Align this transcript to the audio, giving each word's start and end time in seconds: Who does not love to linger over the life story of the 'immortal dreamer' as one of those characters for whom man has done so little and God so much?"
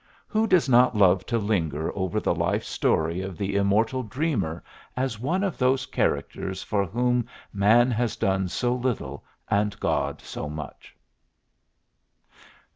Who 0.27 0.47
does 0.47 0.67
not 0.67 0.97
love 0.97 1.27
to 1.27 1.37
linger 1.37 1.95
over 1.95 2.19
the 2.19 2.33
life 2.33 2.63
story 2.63 3.21
of 3.21 3.37
the 3.37 3.55
'immortal 3.55 4.01
dreamer' 4.01 4.63
as 4.97 5.19
one 5.19 5.43
of 5.43 5.59
those 5.59 5.85
characters 5.85 6.63
for 6.63 6.87
whom 6.87 7.27
man 7.53 7.91
has 7.91 8.15
done 8.15 8.47
so 8.49 8.73
little 8.73 9.23
and 9.47 9.79
God 9.79 10.19
so 10.19 10.49
much?" 10.49 10.95